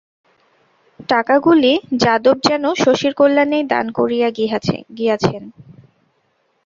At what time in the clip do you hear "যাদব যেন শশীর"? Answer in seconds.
2.03-3.13